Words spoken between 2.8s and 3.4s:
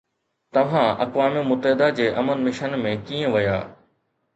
۾ ڪيئن